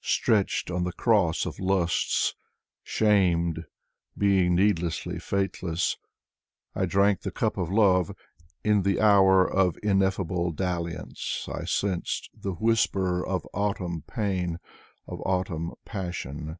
Stretched 0.00 0.70
on 0.70 0.84
the 0.84 0.92
cross 0.94 1.44
of 1.44 1.60
lusts. 1.60 2.34
Shamed, 2.82 3.66
being 4.16 4.54
needlessly 4.54 5.18
faithless, 5.18 5.98
I 6.74 6.86
drank 6.86 7.20
the 7.20 7.30
cup 7.30 7.58
of 7.58 7.70
love. 7.70 8.10
In 8.64 8.84
the 8.84 9.02
hour 9.02 9.44
of 9.46 9.76
ineffable 9.82 10.50
dalliance 10.52 11.46
I 11.52 11.66
sensed 11.66 12.30
the 12.32 12.52
whisper 12.54 13.22
Of 13.22 13.46
autumn 13.52 14.00
pain, 14.06 14.60
of 15.06 15.20
autumn 15.26 15.74
passion. 15.84 16.56